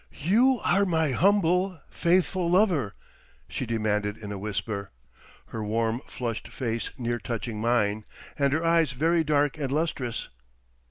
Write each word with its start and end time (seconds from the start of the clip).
"You 0.23 0.59
are 0.63 0.83
my 0.83 1.11
humble, 1.11 1.79
faithful 1.91 2.49
lover," 2.49 2.95
she 3.47 3.67
demanded 3.67 4.17
in 4.17 4.31
a 4.31 4.37
whisper, 4.39 4.89
her 5.49 5.63
warm 5.63 6.01
flushed 6.07 6.47
face 6.47 6.89
near 6.97 7.19
touching 7.19 7.61
mine, 7.61 8.05
and 8.39 8.51
her 8.51 8.65
eyes 8.65 8.93
very 8.93 9.23
dark 9.23 9.59
and 9.59 9.71
lustrous. 9.71 10.29